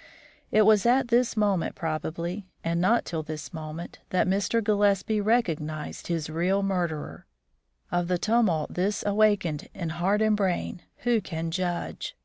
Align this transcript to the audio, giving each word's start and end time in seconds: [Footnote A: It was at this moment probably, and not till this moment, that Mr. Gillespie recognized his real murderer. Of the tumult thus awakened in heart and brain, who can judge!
[Footnote 0.00 0.46
A: 0.52 0.56
It 0.60 0.66
was 0.66 0.86
at 0.86 1.08
this 1.08 1.36
moment 1.36 1.74
probably, 1.74 2.46
and 2.64 2.80
not 2.80 3.04
till 3.04 3.22
this 3.22 3.52
moment, 3.52 3.98
that 4.08 4.26
Mr. 4.26 4.64
Gillespie 4.64 5.20
recognized 5.20 6.06
his 6.06 6.30
real 6.30 6.62
murderer. 6.62 7.26
Of 7.92 8.08
the 8.08 8.16
tumult 8.16 8.72
thus 8.72 9.04
awakened 9.04 9.68
in 9.74 9.90
heart 9.90 10.22
and 10.22 10.34
brain, 10.34 10.80
who 11.00 11.20
can 11.20 11.50
judge! 11.50 12.16